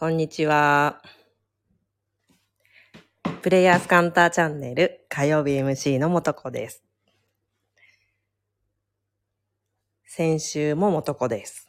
[0.00, 1.02] こんにちは。
[3.42, 6.84] プレイヤースカンターチャンネル火曜日 MC のもとこです。
[10.04, 11.68] 先週ももとこです。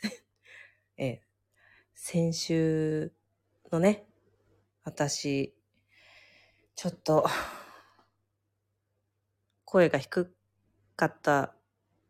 [0.96, 1.22] ええ、
[1.94, 3.12] 先週
[3.70, 4.06] のね、
[4.82, 5.54] 私、
[6.74, 7.26] ちょっと、
[9.66, 10.34] 声が低
[10.96, 11.54] かった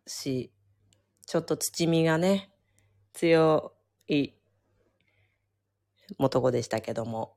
[0.07, 0.53] し、
[1.27, 2.53] ちょっと 土みがね、
[3.13, 3.75] 強
[4.07, 4.35] い
[6.19, 7.37] 元子でしたけども。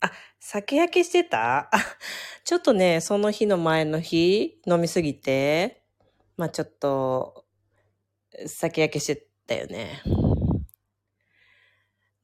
[0.00, 1.70] あ、酒焼けしてた、
[2.44, 5.82] ちょっとね、その日の前の日、飲みすぎて、
[6.36, 7.46] まあちょっと、
[8.46, 10.02] 酒焼けしてたよね。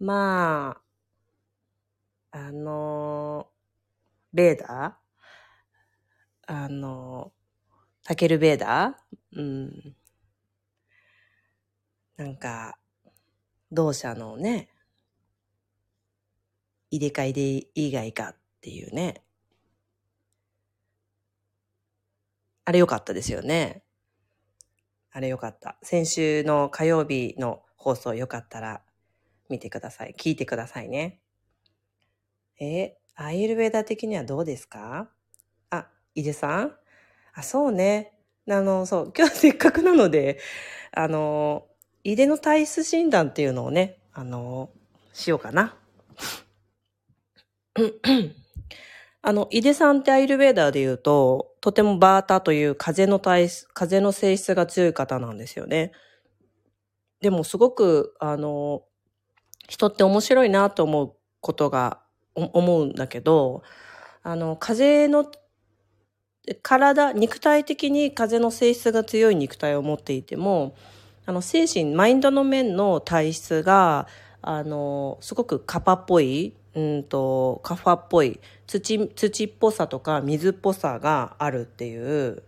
[0.00, 0.82] ま
[2.32, 3.50] あ、あの、
[4.32, 6.54] ベーダー？
[6.54, 7.32] あの、
[8.04, 9.40] タケルベーダー？
[9.40, 9.96] うん。
[12.16, 12.79] なんか、
[13.72, 14.68] 同社のね、
[16.90, 19.22] 入れ替えでいいがいいかっていうね。
[22.64, 23.84] あれ良かったですよね。
[25.12, 25.78] あれ良かった。
[25.82, 28.82] 先週の火曜日の放送よかったら
[29.48, 30.14] 見てください。
[30.18, 31.20] 聞いてくださいね。
[32.60, 35.10] え、アイルベーダ的にはどうですか？
[35.70, 36.76] あ、井出さん？
[37.34, 38.12] あ、そうね。
[38.48, 40.38] あの、そう、今日せっかくなので、
[40.92, 41.66] あの、
[42.02, 44.70] 井出の体質診断っていうのをね、あの、
[45.12, 45.76] しようかな。
[49.22, 55.92] あの、井出さんってアイルベーダーで言うと、とてもバータという風の体質、風の性質が強い方なんですよね。
[57.20, 58.82] でもすごく、あの、
[59.68, 62.00] 人って面白いなと思うことが、
[62.34, 63.62] 思うんだけど、
[64.22, 65.30] あの、風の、
[66.62, 70.74] 体、肉体的に風の性質が強い肉体を持っていても、
[71.26, 74.08] あの、精神、マインドの面の体質が、
[74.42, 82.42] あの、すごくカパっぽい、うんと、カファっぽい、土、土っぽさとか水っぽさがあるっていう、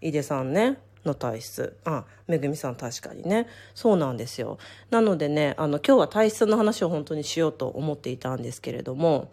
[0.00, 1.76] 井出さんね、の体質。
[1.84, 3.46] あ、めぐみさん確かにね。
[3.74, 4.58] そうなんですよ。
[4.90, 9.30] なのでね、あの、今日は体質の話を本当にしようと思っていたんですけれども、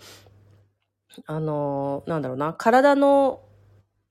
[1.26, 3.42] あの、なんだろうな、体の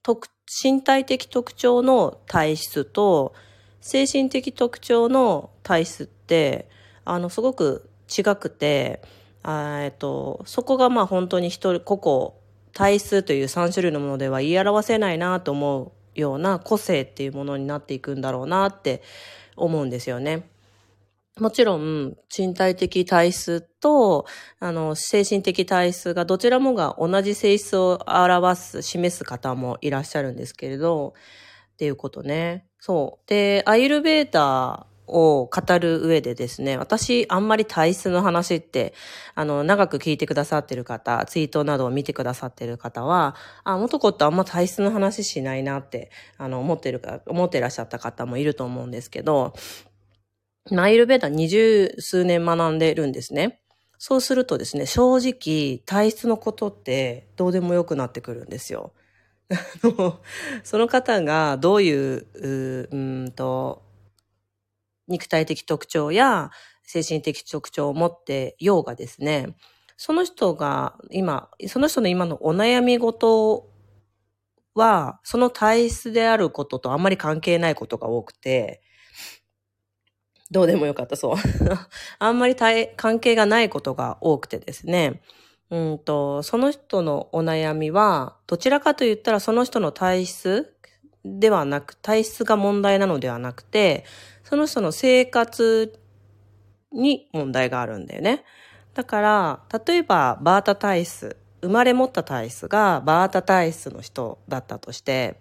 [0.03, 0.29] 特、
[0.63, 3.35] 身体的特徴の体質と、
[3.81, 6.69] 精神的特徴の体質って、
[7.05, 9.03] あの、すごく違くて、
[9.45, 12.41] えっと、そこがまあ本当に一人、個々、
[12.73, 19.03] 体質という3種類のものでは言い表せないなと思うような個性っていうものになっていくんだろうなって
[19.57, 20.49] 思うんですよね。
[21.39, 24.27] もちろん、身体的体質と、
[24.59, 31.15] あの、精神的体質がどちらもが同じ性質を表す、示す方もいらっしゃるんですけれど、
[31.81, 32.67] っていうことね。
[32.79, 33.27] そう。
[33.27, 38.93] で、アイルベーダーを語る上でですね、私、あんまり体質の話って、
[39.35, 49.55] あの、長く聞いてくださってる方、ツイートなどを見てくださってる方は、あ、元子ってあんま体質の話しないなって、あの、思ってるか、思ってらっしゃった方もいると思うんですけど、
[50.77, 53.63] アイルベーダー二十数年学んでるんですね。
[53.97, 58.93] そうするとですね、正直、体質のことってどうでもよくなってくるんですよ。
[60.63, 63.83] その方がどういう、うーんと、
[65.09, 66.51] 肉体的特徴や
[66.85, 69.57] 精神的特徴を持ってようがですね、
[69.97, 73.69] その人が今、その人の今のお悩み事
[74.75, 78.83] は、その体質であることとあんまり関係ないことが多くて、
[80.51, 81.37] どうでもよかった、そう。
[82.19, 82.57] あんまり
[82.97, 85.23] 関係がないことが多くてですね。
[85.71, 90.75] うんと、その人のお悩みは、どちらかと言ったらその人の体質
[91.25, 94.05] ではなく、体質が問題なのではなくて、
[94.43, 95.97] その人の生活
[96.93, 98.45] に問題があるんだよね。
[98.95, 105.37] だから、例えば、バータ体質、生まれ持った体質がバータ体質の人だったとして、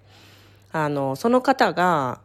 [0.71, 2.21] あの、その方が、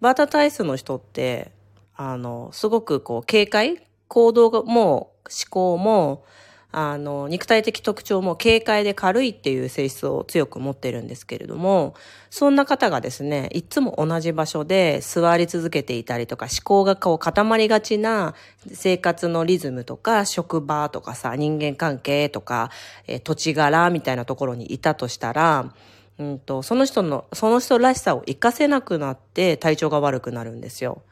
[0.00, 1.52] バータ体質の人って、
[1.94, 6.24] あの、すごくこう、警戒行動も、思考も、
[6.72, 11.94] あの、肉体的特徴も軽快で軽いっていう性質を強く持ってるんですけれども、
[12.28, 18.34] そんな方がですね、いつも同じ場所で座り続けていたりとか、思考がこう固まりがちな
[18.72, 22.70] 生活のリズムとか、職場とかさ、人間関係とか、
[23.06, 25.72] え土地柄みたいなところにいたとしたら、
[26.18, 31.02] うんと、その人の、その人らしさを活かせなくなって体調が悪くなるんですよ。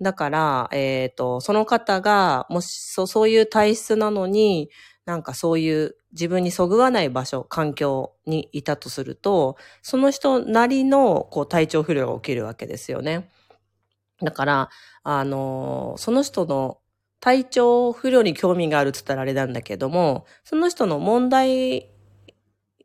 [0.00, 4.70] だから、えっ、と、その方が、もし、そう、そういう体質なのに、
[5.04, 13.30] なんかそういう自分にそぐわない場所、環境にいたとすると、その人なりの、こう、体調不良が起きるわけですよね。
[14.22, 14.70] だから、
[15.02, 16.78] あの、その人の
[17.20, 21.90] 体調不良に興味があるって言ったらあれなんだけども、その人の問題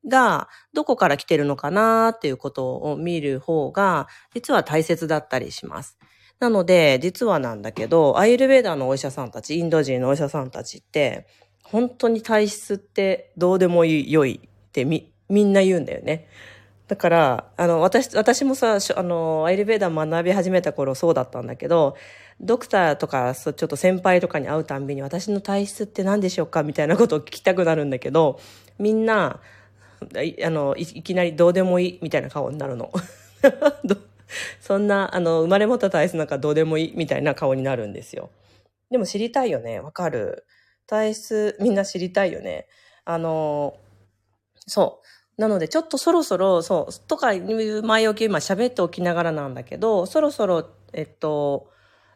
[0.08, 5.98] がどこから来てるのかなっていうことを見る方が、実は大切だったりします。
[6.40, 11.28] なので、実はなんだけど、アイルベーダーのお医者さんたち、インド人のお医者さんたちって、
[11.64, 16.28] 本当に体質ってどうでもいい、良いってみ、みんな言うんだよね。
[16.88, 21.96] だから、あの、私、私もさ、あの、アイルベーダー学び始めた頃そうだったんだけど、
[22.42, 26.64] ドクターとか、ちょっと先輩とかに会うたんびに、私の体質って何でしょうか？
[26.64, 28.40] みたいなことを聞きたくなるんだけど、
[28.78, 29.40] みんな、
[30.44, 32.92] あの、いきなりどうでもいいみたいな顔になるの。
[34.60, 38.30] そんな、あの、生まれ持った体質なんかどうでもいいみたいな顔になるんですよ。
[38.92, 39.80] でも知りたいよね。
[39.80, 40.46] わかる。
[40.88, 42.68] 体質、みんな知りたいよね。
[43.04, 43.76] あの、
[44.68, 45.02] そ
[45.38, 45.42] う。
[45.42, 51.70] なので、ちょっとそろそろ、そう、とかいう前置き今喋っておきながらなんだけど、そろそろ、えっと、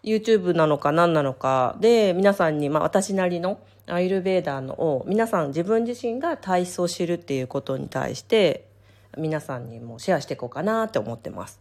[0.03, 8.69] YouTube なのか何なのかで、皆さんに、まあ私なりのアイルベーダーのを、皆さん自分自身が体質を知るっていうことに対して、
[9.17, 11.59] 皆さんにもシェアしていこうかなって思ってます。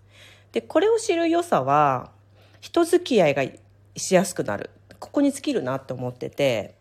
[0.52, 2.10] で、これを知る良さは、
[2.60, 3.44] 人付き合いが
[3.96, 4.70] しやすくなる。
[4.98, 6.74] ここに尽きるなって思ってて、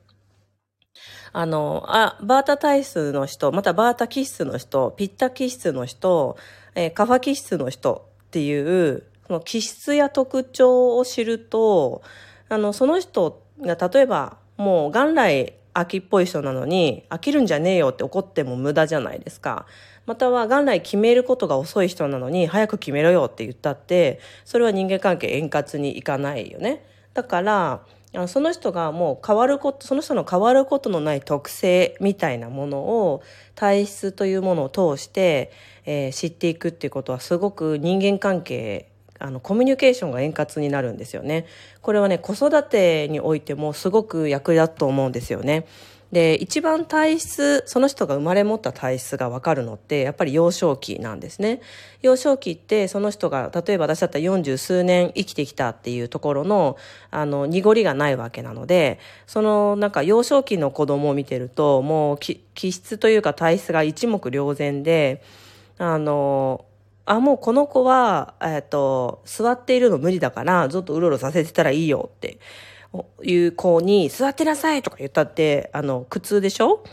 [1.33, 6.37] あの、あ、バータ体質の人、またバータ気質の人、ピッタ気質の人、
[6.75, 12.01] えーカファ気質の人っていう、その気質や特徴を知ると、
[12.49, 19.65] あの、その人が例えば、もう元来秋っぽい人なのに、飽きるんじゃねえよって怒っても無駄じゃないですか。
[20.07, 26.83] または元来決めることが遅い人なのに、早く決めろよって言ったって、それは人間関係円滑にいかないよね。
[27.13, 27.81] だから、
[28.27, 33.21] その人がもう変わること、その人の変わることのない特性みたいなものを
[33.53, 35.51] 体質というものを通して、
[35.85, 41.45] えー知っていくっていうことはすごく人間関係、あの、コミュニケーションが円滑になるんですよね。
[41.81, 45.65] これはね、子育てにおいてもすごく役立つと思うんですよね。
[46.11, 51.59] で、一番体質、その人が生まれ持った体質がわかるのって、やっぱり幼少期なんですね。
[52.01, 56.77] 幼少期って、その人が、例えば私だったら40数年生きてきたっていうところの、
[57.11, 65.21] あの、濁りがないわけなので、その、なんか幼少期の子供を見てると、もう、気質というか体質が一目瞭然で、
[65.77, 66.63] あの、
[67.07, 72.39] あ、もうこの子は、えっと、座っているの無理だから、ずっとうろうろさせてたらいいよって
[73.23, 76.83] いう子に、座ってなさいとか言ったって、あの、苦痛でしょ？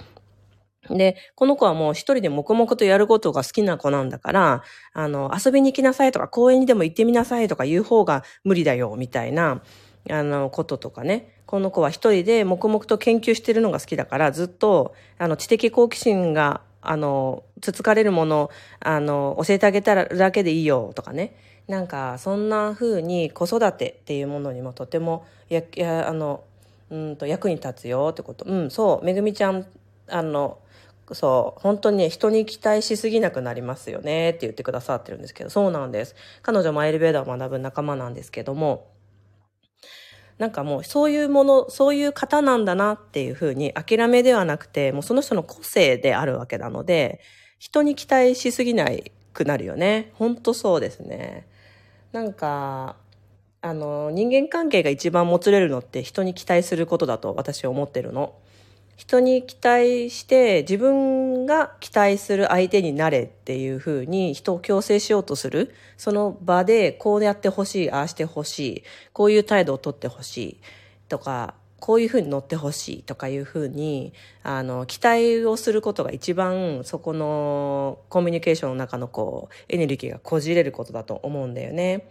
[0.89, 4.63] で、この子はもう一人で黙々とやることが好きな子なんだから、
[4.93, 9.63] あの、遊びに行きなさいとか、公園にでも行ってみなさいとか言う方が無理だよ、みたいな、
[10.11, 11.33] あの、こととかね。
[11.47, 18.51] この子は一人で黙々と研究してるのが好きだから、ずっと、あの、知的好奇心が、あの、つつかれるもの、
[18.81, 21.35] あの、教えてあげたらだけでいいよ、とかね。
[21.69, 26.45] なんか、そんな風に子育てっていうものにもとても、や、や、あの、
[26.91, 28.45] うんと、役に立つよってこと。
[28.45, 29.67] うん、そう、めぐみちゃん、
[30.09, 30.59] あの、
[31.13, 36.15] そう、本当にね、人に期待しすぎなくなりますよねって言ってくださってるんですけど、そうなんです。
[36.43, 38.87] 彼女もエレベーターを学ぶ仲間なんですけども、
[40.39, 47.21] なんかもうそういうもの、そういう方なんだなっていうふうに諦めではなくて、もうその人の個性であるわけなので、
[47.59, 50.11] 人に期待しすぎないくなるよね。
[50.15, 51.47] ほんとそうですね。
[52.13, 52.97] なんか、
[53.61, 58.35] あの、人間関係が一番もつれるのって人に期待することだと私は思ってるの。
[58.97, 65.75] 人に期待して自分が期待する相手になれっていうふうに人を強制しようとする。
[65.97, 70.61] その場でこうやってほしい、ああしてほしい、こういう態度をとってほしい
[71.09, 82.09] とか、こういうふうに乗ってほしいとかいうふうに、あの、期待をすることが一番そこのコミュニケーションの中のこう、エネルギーがこじれることだと思うんだよね。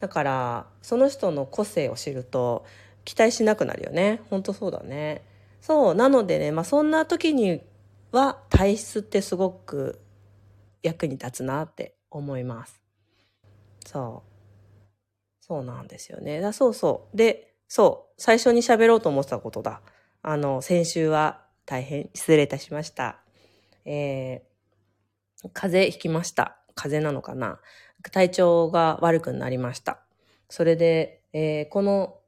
[0.00, 2.66] だから、その人の個性を知ると、
[3.06, 4.20] 期待しなくなるよね。
[4.28, 5.22] 本当そうだね。
[5.66, 5.94] そう。
[5.96, 7.60] なのでね、まあそんな時に
[8.12, 10.00] は体質ってすごく
[10.80, 12.80] 役に立つなって思います。
[13.84, 14.30] そう。
[15.40, 16.40] そうなんですよね。
[16.40, 17.16] だそうそう。
[17.16, 18.14] で、そう。
[18.16, 19.82] 最初に喋ろうと思ってたことだ。
[20.22, 23.18] あの、先週は大変失礼いたしました。
[23.84, 26.58] えー、風邪ひきました。
[26.76, 27.58] 風邪なのかな
[28.12, 29.98] 体調が悪くなりました。
[30.48, 32.20] それで、えーこの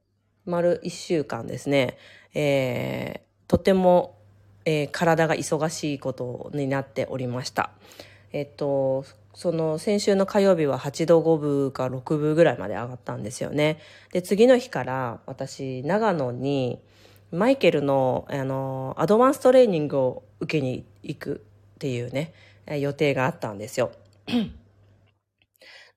[0.45, 1.97] 丸一週間ですね、
[2.33, 4.15] えーとても、
[4.63, 7.71] えー体が忙しいことになっておりました。
[8.31, 9.03] えっと、
[9.33, 13.79] その先週の火曜日は8度5分か6分ぐらいまで上がったんですよね。
[14.13, 16.79] で、次の日から私、長野に
[17.31, 21.43] マイケルの、あの、アドバンストレーニングを受けに行く
[21.75, 22.33] っていうね、
[22.67, 23.91] 予定があったんですよ。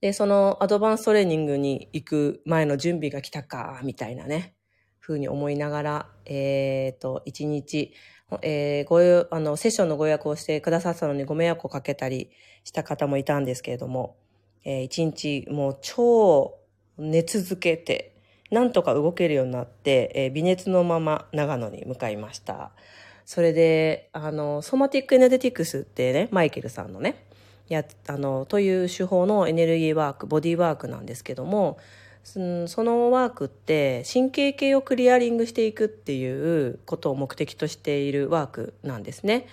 [0.00, 4.54] で、そのアドバンストレーニングに行く前の準備が来たか、みたいなね、
[5.02, 7.92] ふうに思いながら、えっ、ー、と、一日、
[8.40, 9.00] えー、ご
[9.35, 12.30] あの、セッションのご予約をしてくださったのにご迷惑をかけたり
[12.62, 14.16] した方もいたんですけれども、
[14.64, 16.54] えー、一日もう超
[16.99, 18.14] 寝続けて、
[18.52, 22.71] なんとか動けるようになって、えー、微熱のまま長野に向かいました。
[23.25, 27.26] それで、あの、ソマティックエネデティクスってね、マイケルさんのね、
[27.73, 31.78] やあのという手法のエネルギーワークボディーワークなんですけども
[32.24, 39.46] そのワークって神経系をクリアリングしていくっていうことを目的としているワークなんですね。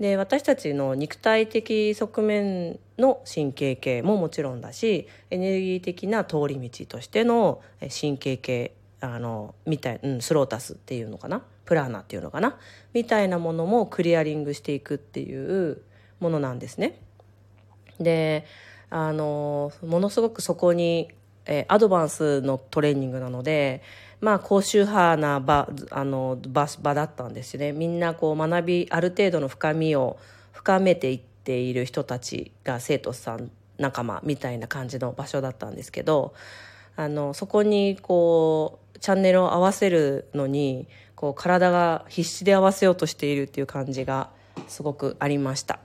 [0.00, 11.42] で私たちの肉体的側面の神経系ももちろんだしエネルギー的な通り道としての神経系あのみたい、うん、スロータスっていうのかな？
[11.64, 12.58] プラーナっていうのかな？
[12.92, 15.82] みたいなものもクリアリングしていくっていう
[16.20, 16.98] ものなんですね。
[18.00, 18.44] で
[18.90, 21.08] あのものすごくそこに、
[21.46, 23.82] え、アドバンスのトレーニングなので
[24.20, 27.72] まあ高周波な場あの場場だったんですよね。
[27.72, 30.18] みんなこう学びある程度の深みを
[30.52, 36.34] 深めていっている人たちが生徒さん仲間みたいな感じの場所だったんですけど
[36.96, 44.30] あのそこにこうチャンネルを合わせるのにこう体が必死で合わせようとしているっていう感じが
[44.68, 45.78] すごくありました。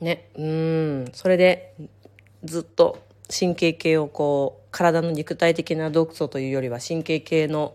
[0.00, 1.74] ね、うん、それで
[2.44, 7.74] ずっと神経系をこう、体の肉体的な毒素というよりは神経系の、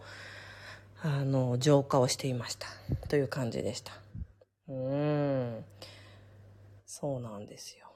[1.02, 2.68] あの、浄化をしていました。
[3.08, 3.94] という感じでした。
[4.68, 5.66] うん。
[6.86, 7.88] そうなんですよ。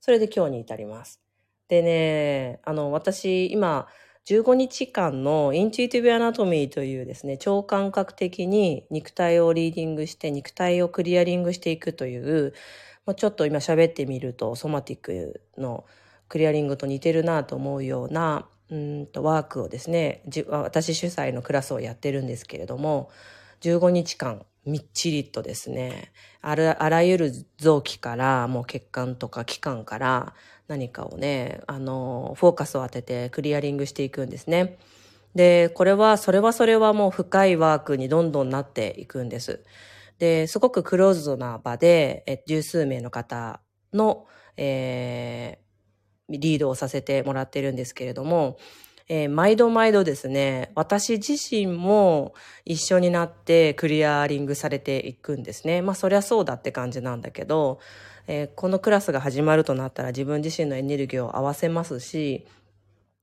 [0.00, 1.20] それで今日に至ります。
[1.68, 3.88] でね、あの、私、今、
[4.26, 12.52] 15日間の Intuitive Anatomy というですね、超感覚的に肉体をリーディングして肉体をクリアリングしていくという
[13.08, 15.86] まあ、ちょっと今喋ってみると Somatic の
[16.28, 23.10] クリアリングと似てるなと思うようなうんとワークをですね私主催のクラスをやってるんですけれども
[23.62, 30.34] 15日間みっちりとですねあらゆる臓器からもう血管とか器官から
[30.68, 34.76] 何かをねあのフォーカスを当ててクリアリングしていくんですね。
[35.34, 39.62] でこれはそれはそれはもう深いワークにどんどんなっていくんです。
[40.18, 43.60] で、すごくクローズドな場で、十数名の方
[43.92, 45.67] の、えー、
[46.28, 48.58] リードをさせてもらってるんですけれども、
[49.08, 55.80] えー、毎度毎度ですね、私自身も一緒になってクリアリングされていくんですね。
[55.80, 57.80] まあそりゃそうだって感じなんだけど、
[58.26, 62.46] えー、このクラスが始まるとなったら自分自身のエネルギーを合わせますし、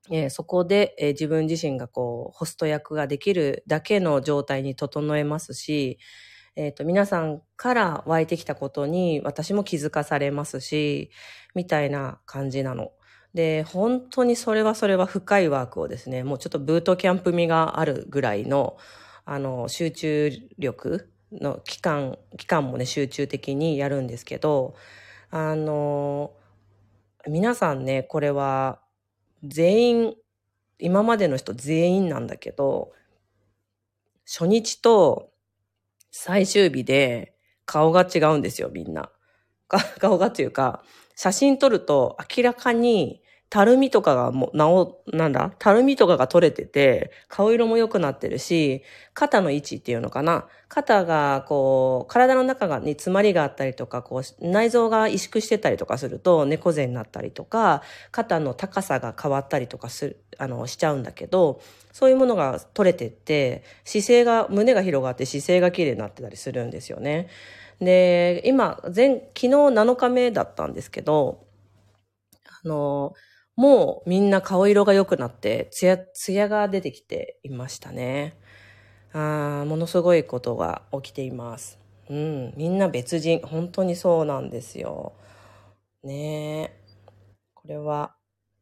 [0.10, 6.00] えー、そこで、え、自分自身がこう、ホスト役ができるだけの状態に整えますし、
[6.56, 11.10] えっ、ー、と、皆さんから湧いてきたことに私も気づかされますし、
[11.56, 12.92] みたいな感じなの。
[13.36, 18.78] で、本当にそれはそれは深いワークをですね、もうちょっとブートキャンプ味があるぐらいの、
[19.26, 24.76] あの、集中力の期間、期間もね、集中的にやるんですけど、
[25.32, 26.32] あの、
[27.28, 28.80] 皆さんね、これは
[29.44, 30.16] 全員、
[30.80, 32.94] 今までの人全員なんだけど、
[34.26, 35.30] 初日と
[36.10, 39.12] 最終日で顔が違うんですよ、みんな。
[40.00, 40.84] 顔がっていうか、
[41.18, 45.54] 写真撮ると明らかにたるみとかがもう、なお、なんだ？
[45.60, 48.84] たるみとかが取れてて、顔色も良くなってるし、
[49.14, 50.48] 肩の位置っていうのかな？
[50.68, 61.62] 肩が、こう、体の中がに詰まりがあったりとか、こう、内臓が萎縮してたりとかすると、猫背になったりとか、肩の高さが変わったりとかする、あの、しちゃうんだけど、
[61.94, 67.28] そういうものが取れてって、姿勢が、胸が広がって姿勢が綺麗になってたりするんですよね。
[67.80, 71.46] で、今、前、昨日7日目だったんですけど、
[72.64, 73.14] あの、
[73.56, 78.38] もうみんな顔色が良くなって、ツヤ、ツヤが出てきていましたね。
[79.14, 81.80] あものすごいことが起きています。
[82.10, 83.40] うん、みんな別人。
[83.42, 85.14] 本当にそうなんですよ。
[86.04, 86.82] ねえ。
[87.56, 88.16] これは、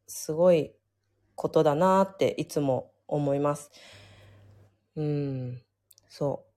[0.08, 0.72] すごい
[1.36, 3.70] ことだなっていつも思います。
[4.96, 5.60] うん、
[6.08, 6.50] そう。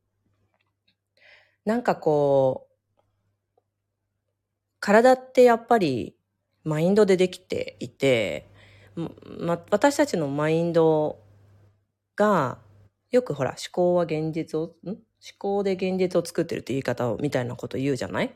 [1.65, 2.73] なんかこう、
[4.79, 6.16] 体ってやっぱり
[6.67, 8.45] マインドでできていて、
[9.39, 11.17] ま、私たちのマインド
[12.17, 12.57] が、
[13.09, 14.89] よくほら、思考は現実を、ん？
[14.89, 14.99] 思
[15.39, 18.35] 考で現実を作ってるって言い方を、みたいなこと言うじゃない？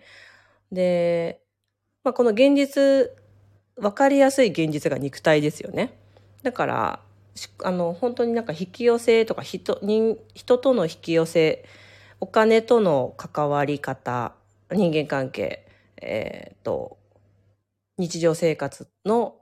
[0.71, 1.41] で、
[2.05, 3.11] まあ、この現実、
[3.75, 5.97] わかりやすい現実が肉体ですよね。
[6.41, 6.99] だから、
[7.63, 11.65] あの、本当になんか引き寄せとか人、人、人との引き寄せ、
[12.21, 14.35] お金との関わり方、
[14.71, 16.97] 人間関係、えっ、ー、と、
[17.97, 19.35] 日常生活の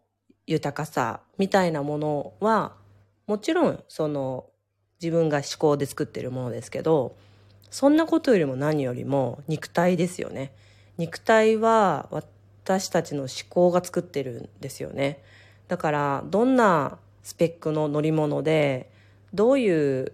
[0.48, 2.74] 豊かさみたいなものは、
[3.28, 4.48] もちろんその
[5.02, 7.16] 自分が思考で作ってるものですけど、
[7.70, 10.52] そんなことよりも何よりも肉体ですよね。
[10.98, 15.22] 肉体は私たちの思考が作ってるんですよね。
[15.68, 18.90] だからどんなスペックの乗り物で
[19.34, 20.14] どういう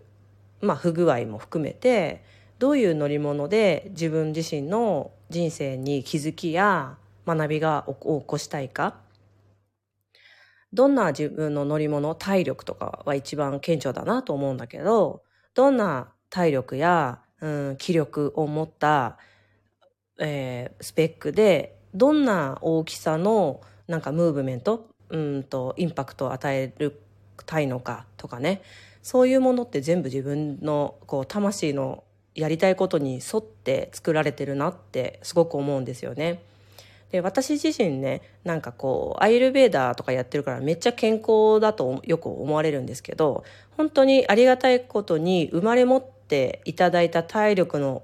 [0.61, 2.23] まあ不具合も含めて
[2.59, 8.95] どういう乗り物で自分自身の人生に気づきや学びがを起こしたいか？
[10.73, 19.17] どんな自分の乗り物体力とかは一番顕著だなと思うんだけどどんな体力や、うん、気力を持った、
[20.19, 26.99] えー、スペックでどんな大きさのなんかムーブメントうんとインパクトを与える
[27.45, 28.61] たいのかとかね
[29.01, 32.03] そういうものって全部自分のこう魂の
[32.33, 36.43] やりたいことに沿って作られてるなってすごく思うんですよね。
[37.15, 43.45] で私自身ねなんかこうアイルベーダーとかやってるからめっちゃ健康だとよく思われるんですけど
[43.77, 48.03] 本当にありがたいことに生まれ持っていただいた体力の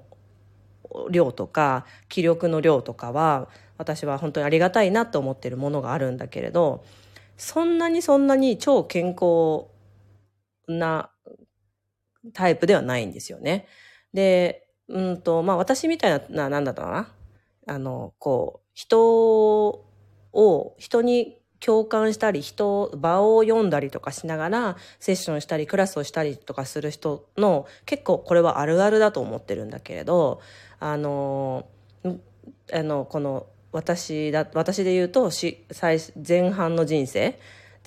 [1.10, 6.82] 量とか気力の量とかは私は本当にありがたいなと思ってるものがあるんだけれど
[7.36, 9.66] そんなにそんなに超健康
[10.66, 11.10] な
[12.32, 13.66] タイプではないんですよね。
[14.14, 17.08] で、うんと、まあ私みたいな、なんだったかな？
[17.74, 19.68] あの、こう、人
[20.32, 30.40] を、人に共感したり、人、場を読んだりとかしながら、セッションしたり、クラスをしたりとかする人の、結構これはあるあるだと思ってるんだけれど、
[30.80, 31.66] あの、
[32.72, 37.38] あの、この、私だ、私で言うと、し、最、前半の人生、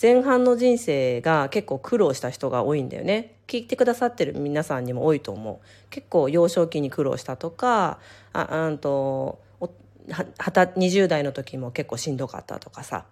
[0.01, 3.35] 前半の人生が結構苦労した人が多いんだよね。
[3.47, 5.65] 聞いてくださってる皆さんにも多いと思う。
[5.89, 7.99] 結構幼少期に苦労したとか、
[8.33, 9.39] あ、うんと、
[10.07, 13.05] 20代の時も結構しんどかったとかさ。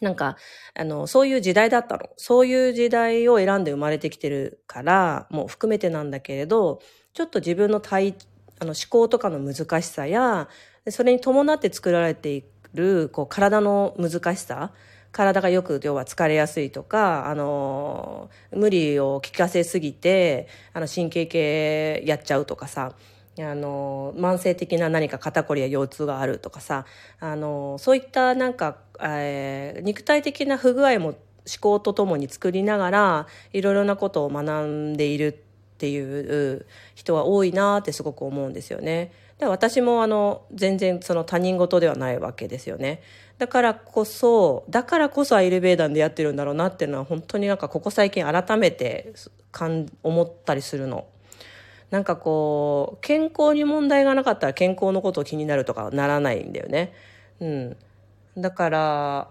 [0.00, 0.36] なんか、
[0.74, 2.08] あの、そういう時代だったの。
[2.16, 6.80] そういう時代を選んで生まれてきてるから、もう含めてなんだけれど、
[7.14, 8.14] ちょっと自分の体、
[8.60, 10.48] あの思考とかの難しさや、
[10.88, 14.72] それに伴って作られている、こう、体の難しさ、
[15.10, 22.94] 体がよく要は疲れやすいとか、あの、無理を効かせすぎて、あの、神経系やっちゃうとかさ、
[23.44, 26.86] あの、慢性的な何か肩こりや腰痛があるとかさ、
[27.20, 31.16] あの、そういったなんか、えー、肉体的な不具合も思
[31.60, 35.32] 考とともに作りながら、いろいろなことを学んでいるっ
[35.78, 39.12] ていう人は多いなってすごく思うんですよね。
[39.38, 43.02] で私もあの、全然その他人事ではないわけですよね。
[43.38, 49.12] だからこそ、だからこそアイルベーダンでやってるんだろうなっていうのは本当になんかここ最近改めて
[49.52, 51.06] かん思ったりするの。
[51.90, 56.92] なんかこう、健康に問題がなかったら健康のことを気になるとかならないんだよね。
[57.40, 57.76] うん。
[58.36, 59.30] だから、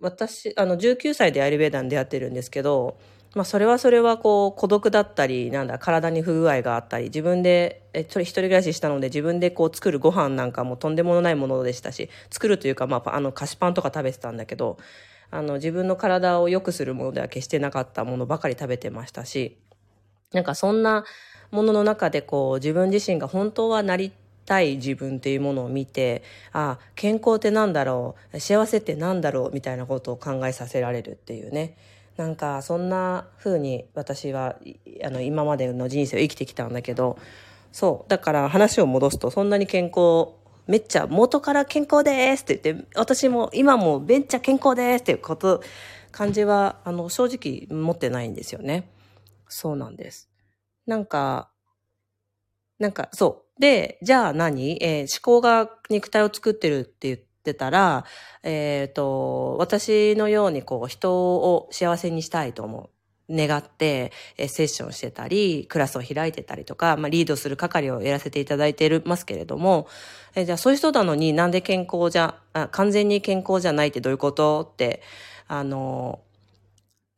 [0.00, 2.98] 私、あの、19歳でアイルベーダンでやってるんですけど、
[3.34, 14.76] まあそれはそれはこう孤独だったり、なんだ、体に不具合があったり、自分で、え、一人暮らししたので自分でこう作るご飯なんかもとんでもないものでしたし、作るというかまああの菓子パンとか食べてたんだけど、
[15.30, 19.56] あの自分の体を良くするものでは決してなかったものばかり食べてましたし、
[20.32, 21.04] なんかそんな
[21.52, 24.12] ものの中でこう自分自身が本当はなり
[24.44, 31.76] たい自分っていうものを見て、ああ、健康ってなんだろう、幸せってなんだろうみたいなことを考えさせられるっていうね。
[32.16, 34.56] なんかそんな風に私は
[35.02, 37.18] あの今までの人生を生きてきたんだけど
[37.72, 40.34] そうだから話を戻すとそんなに健康
[40.66, 45.62] めっちゃ元から健康ですって言って私も今もめっちゃ健康ですっていうこと
[46.10, 48.88] 感じはあの正直持ってないんですよね
[49.48, 50.28] そうなんです
[50.86, 51.50] なんか
[52.78, 53.60] なんかそう。
[53.60, 58.04] でじゃあ何、えー、思考が肉体を作ってるって言ってたら、
[58.42, 62.90] えっ、ー、と、私のようにこう人を幸せにしたいと思う。
[63.30, 69.86] 願って、えセッションしてたり、クラスを開いてたりとか、まあ、リードする係をやらせていただいていますけれども、
[70.34, 74.68] えじゃあそういう人なのになんで健康じゃあ、完全に健康じゃないってどういうこと？
[74.70, 75.02] って、
[75.46, 76.20] あの、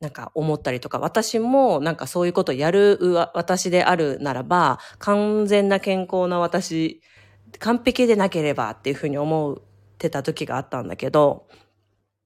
[0.05, 2.99] なんか思ったりとか、私もなんかそういうことやる
[3.33, 7.01] 私であるならば、完全な健康な私、
[7.57, 9.57] 完璧でなければっていうふうに思っ
[9.97, 11.47] てた時があったんだけど、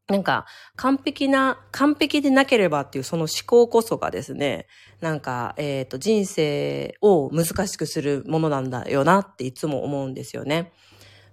[0.09, 4.67] なんか、完璧な、完璧でなければっていうその思考こそがですね、
[4.99, 10.73] なんか、えっ、ー、と、人生を難しくするものなんだよなっていつも思うんですよね。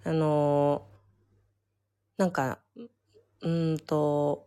[0.05, 0.87] あの
[2.19, 2.61] なんか、
[3.41, 4.47] うんと、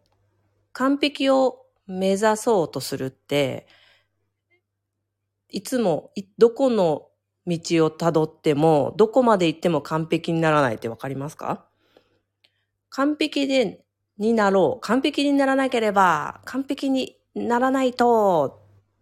[0.71, 3.67] 完璧を目指そうとするって、
[5.49, 7.07] いつも、どこの
[7.47, 11.65] 道をたどっても、どこまで行っても完璧にならないってわかりますか？
[12.89, 13.83] 完璧で、
[14.17, 14.81] になろう。
[14.81, 18.61] 完璧にならなければ、完璧にならないと、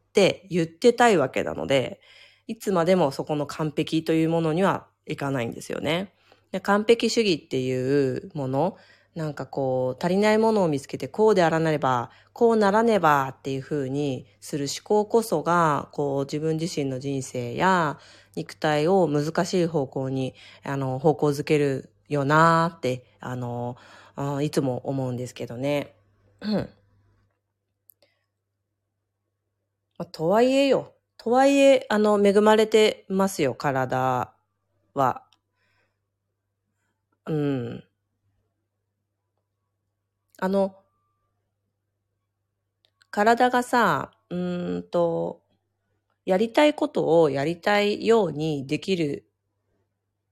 [0.10, 2.00] って言ってたいわけなので、
[2.48, 6.14] いつまでもそこの完璧というものにはいかないんですよね。
[6.52, 8.78] で完璧主義っていうもの、
[9.18, 17.98] なんかこう、足りないものを見つけて、こうであらなれば、こうならねばっていう風にする思考こそが、こう、自分自身の人生や
[18.36, 23.76] 肉体を難しい方向に、あの、方向づけるよなーって、あの、
[24.16, 25.96] あいつも思うんですけどね。
[26.42, 26.70] う ん
[29.98, 30.94] まあ、とはいえよ。
[31.18, 34.32] とはいえ、あの、恵まれてますよ、体
[34.94, 35.24] は。
[37.26, 37.87] うん。
[40.40, 40.76] あの、
[43.10, 45.42] 体がさ、うんと、
[46.26, 49.26] やりたいことをやりたいようにできる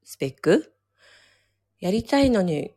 [0.04, 0.74] スペック？
[1.80, 2.74] やりたいのに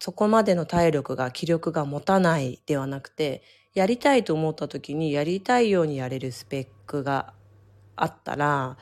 [0.00, 3.42] そこまでの体力が気力が持たないではなくて
[3.74, 7.34] やりたいと思った時にやりたいようにやれるスペックが
[7.94, 8.76] あったら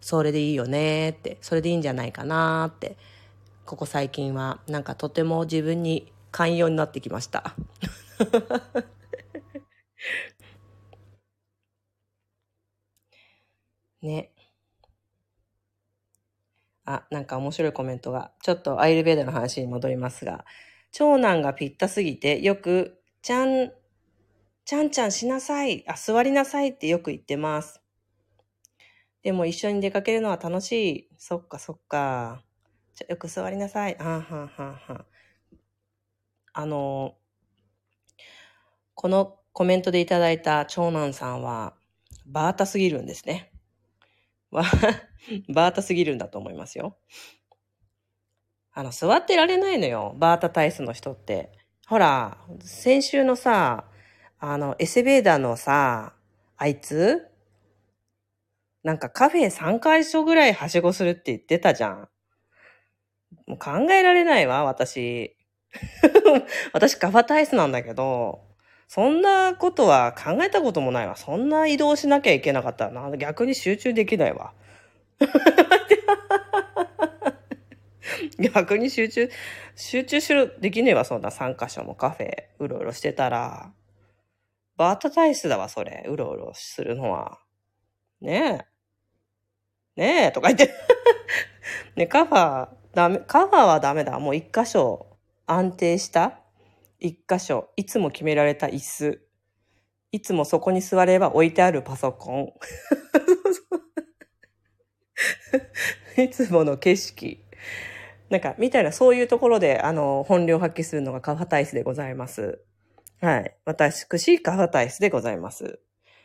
[0.00, 2.96] それでいいよねってそれでいいんじゃないかなって
[3.64, 7.54] ここ最近はなんかとても自分に寛容になってきました。
[14.02, 14.32] ね。
[16.84, 18.32] あ、なんか面白いコメントが。
[18.42, 20.44] ちょっとアイルベーダの話に戻りますが、
[20.90, 23.70] 長男がぴったすぎて、よく、ちゃん、
[24.64, 27.80] ちゃんちゃんしなさい、あ、座りなさいってよく言ってます。
[29.22, 31.08] でも一緒に出かけるのは楽しい。
[31.18, 32.42] そっかそっか。
[32.94, 33.96] じゃよく座りなさい。
[34.00, 35.06] あんはんはんはん。
[36.52, 37.16] あの、
[38.94, 41.74] このコメントでいただいた長男さんは、
[42.26, 43.52] バータすぎるんですね。
[44.52, 46.98] バータすぎるんだと思いますよ。
[48.72, 50.14] あの、座ってられないのよ。
[50.18, 51.52] バータ体質の人って。
[51.86, 53.86] ほら、先週のさ、
[54.38, 56.14] あの、エセベーダーのさ、
[56.56, 57.28] あいつ
[58.82, 62.08] なんかカフェ3回所ぐらいはしごするって言ってたじゃん。
[63.46, 65.36] もう考えられないわ、私。
[66.72, 68.40] 私カファ体質なんだけど、
[68.88, 71.16] そんなことは考えたこともないわ。
[71.16, 73.16] そんな移動しなきゃいけなかったらな。
[73.16, 74.52] 逆に集中できないわ。
[78.38, 79.30] 逆に集中、
[79.76, 83.72] 集中しろ、できねえわ、そんな3カ所もカフェ、うろうろしてたら。
[84.76, 86.04] バータ体質だわ、それ。
[86.06, 87.38] うろうろするのは。
[88.20, 88.66] ね
[89.96, 90.00] え。
[90.00, 90.72] ねえ、とか言って
[91.96, 94.18] ね、カファ、ダメ、カファはダメだ。
[94.18, 95.11] もう一箇所、
[95.52, 96.40] 安定した
[96.98, 99.26] 一箇所、いつも決められた椅子。
[100.12, 102.52] いつもそこに座れば置いてあるパソコン。
[106.22, 107.44] いつもの景色。
[108.30, 112.62] なんか、みたいな、そういうところで、あの、本領発揮するのがカファタイスでございます。
[113.20, 113.56] はい。
[113.64, 114.18] 私、カ
[114.52, 115.80] ファタイスでございます。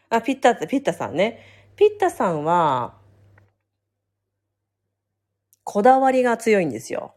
[0.10, 1.42] あ、ピッタ、ピッタさんね。
[1.76, 2.98] ピッタさんは、
[5.64, 7.16] こだわりが強いんですよ。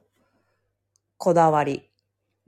[1.18, 1.89] こだわり。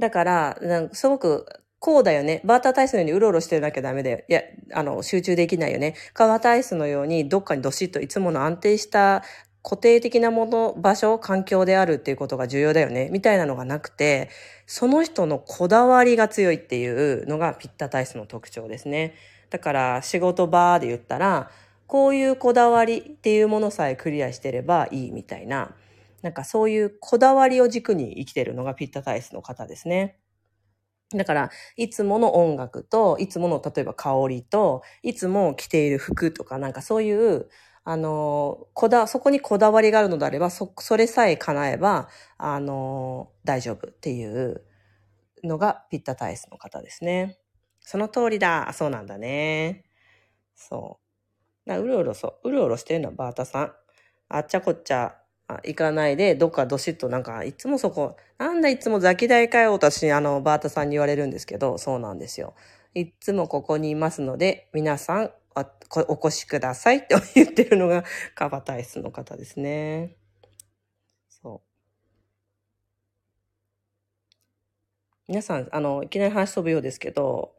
[0.03, 1.47] だから、なんかすごく、
[1.79, 2.41] こうだよね。
[2.45, 4.19] バーター体質のようにうろうろしてなきゃダメだよ。
[4.29, 5.95] いや、あの、集中できないよね。
[6.13, 9.23] カワ体質のようにどっかにどしっといつもの安定した
[9.63, 14.29] 固定的なもの、場所、環境であるっていうことが重要だよね、みたいなのがなくて、
[14.67, 19.15] その人のこだわりが強いっていうのがピッタ体質の特徴ですね。
[19.51, 21.49] だから仕事場で言ったら、
[21.87, 25.77] こういうこだわりっていうものさえクリアしてればいいみたいな、
[26.23, 30.19] なんかそういうこだわりを軸に生きてるのがピッタ体質の方ですね。
[31.15, 37.49] だから、いつもの音楽と、いつもの例えば香りと、いつも着ている服とか、なんかそういう、
[37.85, 42.09] あの、こだ、そこにこだわりがあるのであれば、そ、それさえ叶えば、
[42.39, 44.65] あの、大丈夫っていう
[45.45, 47.39] のがピッタ体質の方ですね。
[47.81, 48.73] その通りだ。
[48.75, 49.85] そうなんだね。
[50.55, 51.01] そ
[51.67, 51.75] う。
[51.75, 53.73] うろうろそう、うろうろしてるのはバータさん。
[54.29, 55.17] あっちゃこっちゃ
[55.49, 62.55] 行かないで、どっかどしっとなんか、いつもそこ、なんだいつもザキ大かよ、私、あの、バータさんに言われるんですけど、そうなんですよ。
[62.95, 65.31] いつもここにいますので、皆さん、
[66.09, 70.17] お越しくださいって言ってるのがカバタイスの方ですね。
[71.29, 71.69] そう。
[75.29, 77.55] 皆さん、あの、いきなり話飛ぶようですけど、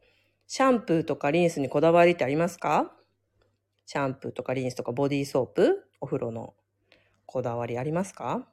[0.48, 2.91] シャンプーとかリンスにこだわりってありますか？
[3.86, 5.84] シャンプーとかリンスとかボディーソープ？
[6.02, 6.56] お風呂の
[7.34, 8.48] こだわりありますか？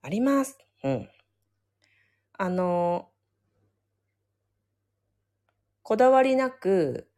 [0.00, 0.56] あります。
[0.82, 1.08] うん。
[2.38, 3.10] あの、
[5.82, 7.10] こだわりなく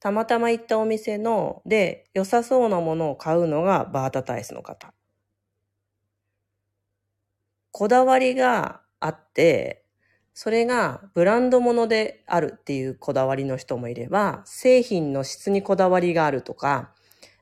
[0.00, 4.94] たまたま行ったお店ので良さそうなものを買うのがバータタイスの方。
[7.70, 9.84] こだわりがあって、
[10.32, 16.94] それがブランド物であるっていうこだわりの人もいれば、製品の質にこだわりがあるとか、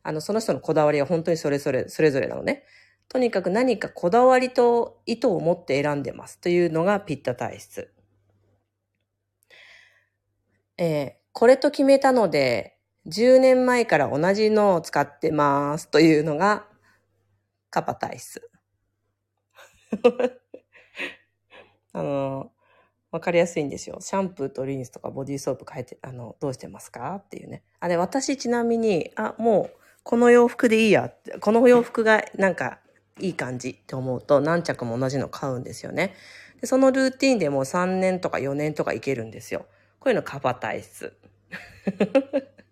[0.07, 2.65] あの、その人のこだわりは本当にそれぞれ、それぞれなのね。
[3.09, 7.93] とにかく何かこだわりと意図を持って選んでますというのがピッタ体質。
[10.79, 16.65] えーこれと決めたので、10年前から同じのを使ってますというのが
[17.69, 18.51] カパ体質。
[21.93, 22.53] あの、
[23.11, 23.99] わかりやすいんですよ。
[24.01, 27.63] シャンプーとリンスとかボディーソープ変えて、あの、どうしてますかっていうね。
[27.81, 32.79] あれ、私ちなみに、あ、もう、この洋服でいいや、この洋服がなんか
[33.19, 36.15] いい感じって思うと何着も同じの買うんですよね。
[36.61, 39.67] でそのルーティンでもう3年とか4年とかいけるんですよ。
[39.99, 41.13] こういうのカパ体質。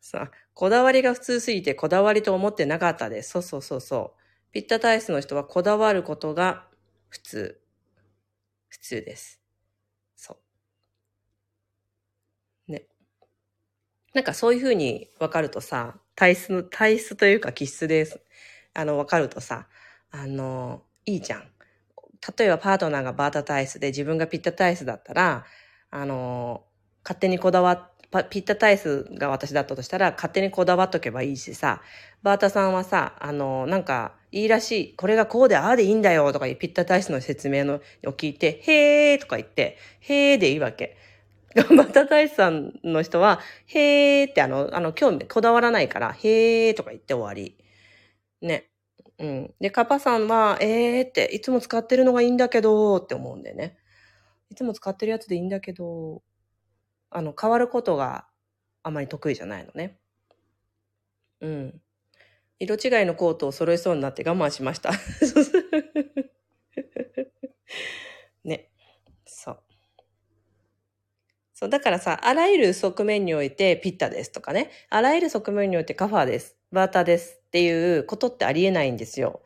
[0.00, 3.28] さあ、こだわりが普通すぎてこだわりと思ってなかったです。
[3.32, 4.52] そうそうそうそう。
[4.52, 6.66] ピッタ体質の人はこだわることが
[7.10, 7.60] 普通。
[8.68, 9.38] 普通です。
[10.16, 10.38] そ
[12.68, 12.72] う。
[12.72, 12.86] ね。
[14.14, 18.20] なんかそういうふうに分かるとさ、体質の、体質というか気質です。
[18.72, 19.66] あの、分かるとさ、
[20.12, 21.42] あの、いいじゃん。
[22.38, 25.44] 例えばパートナーがバータ体質で自分がピッタ体質だったら、
[25.90, 26.64] あの、
[27.02, 31.82] 勝手にこだわっ、パピッタ体質が私だったとしたら、勝手にこだわっとけばいいしさ、
[32.22, 40.96] バータさんはさ、あの、なんか、いいらしい、これがこうでああでいいんだよとかいうピッタ体質の説明のを聞いて、へーとか言って、へーでいいわけ。
[41.54, 47.56] バータ体質さんの人は、へーってあの、あの、興味、こだわらないから、へーとか言って終わり。
[48.42, 48.70] ね。
[49.18, 49.54] うん。
[49.60, 53.78] で、カパさんは、えーって、いつも使ってるのがいいんだけど、って思うんでね。
[54.50, 56.22] いつも使ってるやつでいいんだけど、
[57.10, 58.28] あの、変わることが
[58.84, 59.98] あまり得意じゃないのね。
[61.40, 61.80] うん。
[62.60, 64.92] 色違いのコートを揃えそうになって我慢しました。
[68.44, 68.70] ね。
[71.64, 71.70] そう。
[71.70, 79.40] だからさ、あらゆる側面においてピッタですとかね、あらゆる側面においてカファーです、バータですっていうことってありえないんですよ。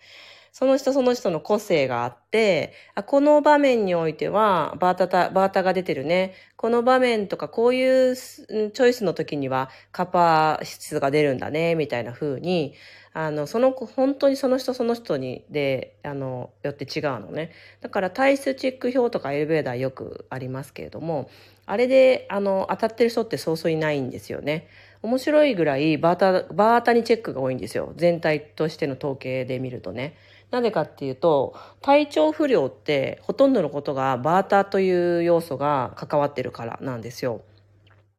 [0.50, 6.34] その人その人の個性があって、あこの場面においてはバータタ、バータが出てるね。
[6.56, 12.74] この場面とかこういうチョイスの時にはカパ質が出るんだね、みたいな風に、
[13.12, 17.52] あの、その子、本当にその人その人に、で、あの、よって違うのね。
[17.80, 21.28] だから体質チェック表とかエレベーターよくありますけれども、
[21.70, 24.68] あれで、あの、当たってる人ってそうそういないんですよね。
[25.02, 27.92] 面白いぐらいバータ、バータにチェックが多いんですよ。
[27.96, 30.16] 全体としての統計で見るとね。
[30.50, 37.42] なぜかっていうと、体調不良ってほとんどのことがバータという要素が関わってるからなんですよ。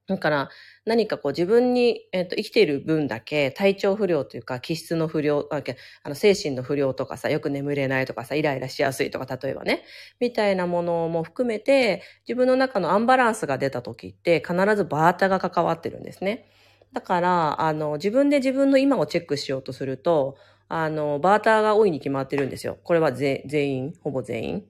[0.08, 0.50] だから
[0.90, 9.84] 何かこう自分に、えっと生きている分だけ体調不良というか気質の不良、あけあの精神の不良とかさ、よく眠れないとかさ、イライラしやすいとか、例えばね、
[10.20, 16.50] みたいなものも含めて自分の中のアンバランスが出た時って必ずバータが関わってるんですね。
[16.92, 20.38] だから、あの、自分で自分の今をチェックしようとすると、
[20.70, 22.80] あの、バーターが多いに決まってるんですよ。
[22.84, 24.66] これは全員、ほぼ全員。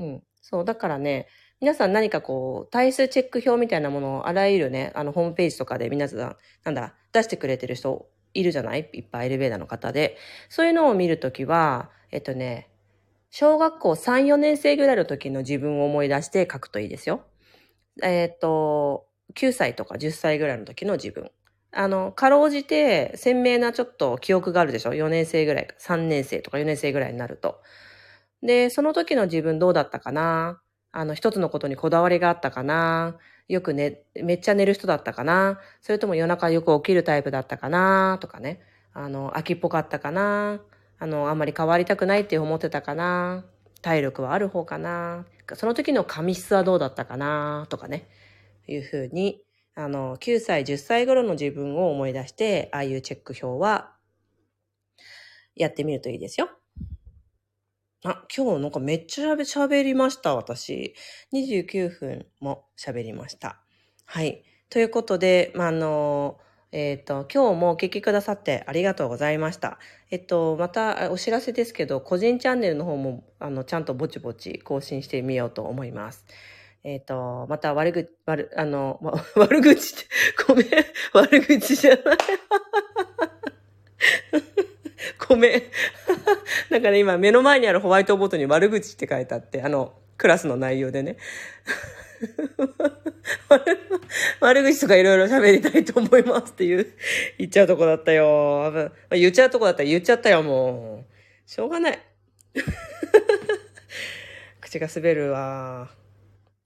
[0.00, 0.22] うん。
[0.40, 1.28] そう、だからね、
[1.62, 8.90] 皆さん何かこう、体数チェック表みたいなものをあらゆるね、あの、ホームページとかで皆さん、なんだ、出してくれてる人いるじゃない？
[8.92, 10.16] いっぱいエレベーターの方で。
[10.48, 12.68] そういうのを見るときは、えっとね、
[13.30, 17.22] 小学校3、4年生ぐらいの時の自分を思い出して書くといいですよ。
[18.02, 21.30] えっと、9歳とか10歳ぐらいの時の自分。
[21.70, 27.60] あの、かろうじて鮮明なちょっと記憶があるでしょ ?4 年生ぐらい、3年生とか4年生ぐらいになると。
[28.42, 30.60] で、その時の自分どうだったかな？
[30.92, 33.16] あの、一つのことにこだわりがあったかな。
[33.48, 35.58] よくね、めっちゃ寝る人だったかな。
[35.80, 38.18] それとも夜中よく起きるタイプだったかな。
[38.20, 38.60] とかね。
[38.92, 40.60] あの、秋っぽかったかな。
[40.98, 43.44] あの、あんまり変わりたくないって思ってたかな。
[43.80, 45.26] 体力はある方かな。
[45.54, 47.66] その時の髪質はどうだったかな。
[47.70, 48.06] とかね。
[48.68, 49.42] いうふうに、
[49.74, 53.94] あの、9歳、10歳頃の自分を思い出して、ああいうチェック表は、
[55.56, 56.50] やってみるといいですよ。
[58.04, 60.94] あ、今日なんかめっちゃ喋りました、私。
[61.32, 63.60] 29分も喋りました。
[64.06, 64.42] はい。
[64.70, 66.38] ということで、まあ、あの、
[66.72, 69.78] えっ、と、今日もお聞きくださってありがとうございました。
[70.10, 76.26] えっと、またお知らせですけど、個人チャンネルの方も、あの、ちゃんとぼちぼち更新してみようと思います。
[76.82, 78.98] えっ、と、また悪口、悪、あの、
[79.36, 80.06] 悪口って、
[80.48, 80.66] ごめん、
[81.12, 82.18] 悪口じゃない。
[85.28, 85.62] ごめん。
[86.70, 91.16] なんかね、今目の前にあるホワイトボートに悪口って書いてあって、あの、クラスの内容でね。
[94.40, 96.92] 悪口とかいろいろ喋りたいと思いますっていう、
[97.38, 98.90] 言っちゃうとこだったよ。
[99.10, 101.50] 言っちゃうとこだったら言っちゃったよ、もう。
[101.50, 101.98] しょうがない。
[104.60, 106.01] 口が滑るわ。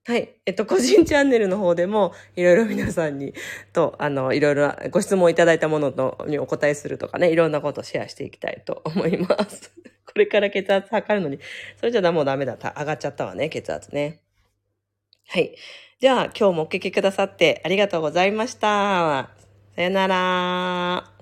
[0.07, 0.37] はい。
[0.47, 3.35] えっと、個人チャンネルの方でも、いろいろ皆さんに、
[3.73, 9.73] と、あの、いろいろご質問いただいたものとにお答えするとかね、いろんなことをシェアしていきたいと思います。
[10.07, 11.41] これから血圧測るのに、
[11.81, 12.57] それじゃもうダメだ。
[12.57, 14.21] 上がっちゃったわね、血圧ね。
[15.27, 15.57] はい。
[15.99, 19.31] じゃあ、今日もお聞きくださってありがとうございました。
[19.75, 21.16] さよなら。